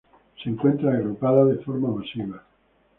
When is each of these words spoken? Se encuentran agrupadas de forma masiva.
Se 0.41 0.49
encuentran 0.49 0.95
agrupadas 0.95 1.49
de 1.55 1.63
forma 1.63 1.91
masiva. 1.91 2.41